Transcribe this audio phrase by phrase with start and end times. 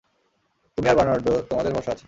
[0.77, 1.99] তুমি আর বার্নার্ডো, তোমাদের ভরসা আছে।